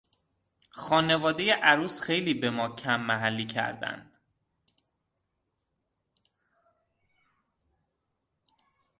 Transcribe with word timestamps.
خانوادهی 0.71 1.49
عروس 1.49 2.01
خیلی 2.01 2.33
به 2.33 2.49
ما 2.49 2.69
کم 2.75 3.01
محلی 3.01 3.45
کردند. 3.45 4.17